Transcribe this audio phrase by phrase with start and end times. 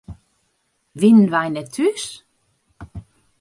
[0.99, 2.05] Wienen wy net thús?